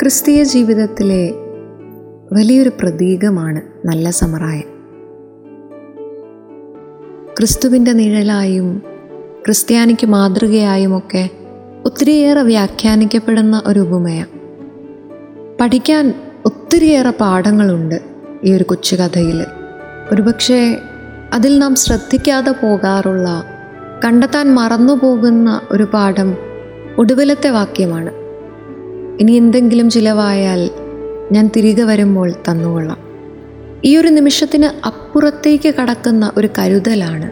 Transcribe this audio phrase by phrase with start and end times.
[0.00, 1.30] ക്രിസ്തീയ ജീവിതത്തിലെ
[2.32, 4.68] വലിയൊരു പ്രതീകമാണ് നല്ല സമറായൻ
[7.38, 8.82] ക്രിസ്തുവിന്റെ നിഴലായും
[9.46, 11.30] ക്രിസ്ത്യാനിക്ക് മാതൃകയായും മാതൃകയായുമൊക്കെ
[11.86, 14.34] ഒത്തിരിയേറെ വ്യാഖ്യാനിക്കപ്പെടുന്ന ഒരു ഉപമയാണ്
[15.60, 16.14] പഠിക്കാൻ
[16.46, 18.00] ഒത്തിരിയേറെ പാഠങ്ങളുണ്ട്
[18.44, 19.46] ഈ ഒരു കൊച്ചുകഥയിൽ
[20.12, 20.76] ഒരുപക്ഷെ
[21.32, 23.44] അതിൽ നാം ശ്രദ്ധിക്കാതെ പോകാറുള്ള
[24.04, 26.36] കണ്ടെത്താൻ മറന്നു പോകുന്ന ഒരു പാഠം
[26.98, 28.27] ഒടുവിലത്തെ വാക്യമാണ്.
[29.20, 30.70] ഇനി എന്തെങ്കിലും ചിലവായാൽ
[31.32, 32.98] ഞാൻ തിരികെ വരുമ്പോൾ തന്നുകൊള്ളാം.
[33.84, 37.30] ഈ ഒരു നിമിഷത്തിന് അപ്പുറത്തേക്ക് കടക്കുന്ന ഒരു കരുതലാണ്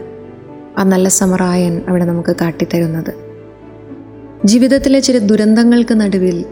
[0.79, 3.13] ആ നല്ല സമറായൻ അവിടെ നമുക്ക് കാട്ടിത്തരുന്നത്.
[4.45, 6.45] ജീവിതത്തിലെ ചില ദുരന്തങ്ങൾക്ക് നടുവിൽ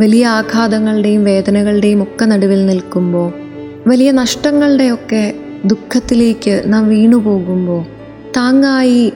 [0.00, 3.32] വലിയ ആഘാതങ്ങളുടെയും വേദനകളുടെയും ഒക്കെ നടുവിൽ നിൽക്കുമ്പോൾ
[3.86, 7.84] വലിയ നഷ്ടങ്ങളുടെയൊക്കെ ദുഃഖത്തിലേക്ക് നാം വീണുപോകുമ്പോൾ
[8.36, 9.12] താങ്ങായി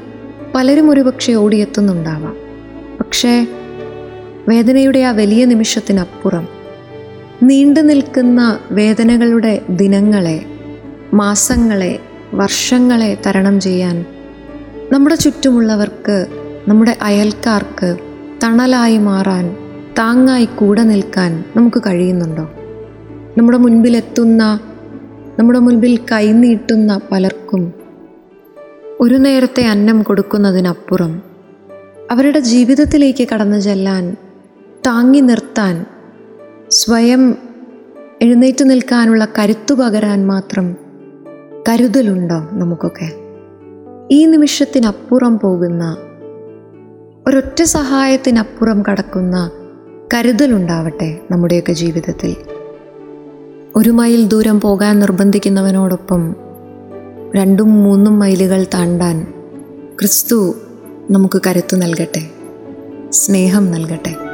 [0.54, 2.36] പലരും ഒരുപക്ഷെ ഓടിയെത്തുന്നുണ്ടാവാം.
[3.00, 3.46] പക്ഷേ
[4.48, 6.48] വേദനയുടെ ആ വലിയ നിമിഷത്തിനപ്പുറം
[7.42, 10.46] നീണ്ടു നിൽക്കുന്ന വേദനകളുടെ ദിനങ്ങളെ
[11.14, 11.98] മാസങ്ങളെ
[12.34, 14.04] വർഷങ്ങളെ തരണം ചെയ്യാൻ
[14.92, 16.26] നമ്മുടെ ചുറ്റുമുള്ളവർക്ക്
[16.68, 17.96] നമ്മുടെ അയൽക്കാർക്ക്
[18.44, 19.56] തണലായി മാറാൻ
[19.98, 22.44] താങ്ങായി കൂടെ നിൽക്കാൻ നമുക്ക് കഴിയുന്നുണ്ടോ?
[23.38, 24.60] നമ്മുടെ മുൻപിലെത്തുന്ന
[25.38, 27.72] നമ്മുടെ മുൻപിൽ കൈനീട്ടുന്ന പലർക്കും
[29.00, 31.22] ഒരു നേരത്തെ അന്നം കൊടുക്കുന്നതിനപ്പുറം
[32.10, 34.16] അവരുടെ ജീവിതത്തിലേക്ക് കടന്നു ചെല്ലാൻ
[34.86, 35.86] താങ്ങി നിർത്താൻ
[36.70, 37.36] സ്വയം
[38.22, 40.76] എഴുന്നേറ്റ് നിൽക്കാനുള്ള കരുത്തു പകരാൻ മാത്രം
[41.68, 43.12] കരുതലുണ്ടോ നമുക്കൊക്കെ?
[44.10, 45.96] ഈ നിമിഷത്തിനപ്പുറം പോകുന്ന
[47.26, 49.50] ഒരൊറ്റ സഹായത്തിനപ്പുറം കടക്കുന്ന
[50.14, 52.36] കരുതലുണ്ടാവട്ടെ നമ്മുടെയൊക്കെ ജീവിതത്തിൽ.
[53.76, 56.36] ഒരു മൈൽ ദൂരം പോകാൻ നിർബന്ധിക്കുന്നവനോടൊപ്പം
[57.34, 59.34] രണ്ടും മൂന്നും മൈലുകൾ താണ്ടാൻ
[60.00, 60.54] ക്രിസ്തു
[61.10, 62.30] നമുക്ക് കരുത്തു നൽകട്ടെ
[63.10, 64.33] സ്നേഹം നൽകട്ടെ.